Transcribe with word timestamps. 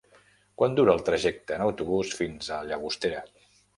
Quant 0.61 0.77
dura 0.79 0.95
el 0.97 1.03
trajecte 1.09 1.55
en 1.57 1.65
autobús 1.65 2.15
fins 2.23 2.49
a 2.57 2.59
Llagostera? 2.71 3.23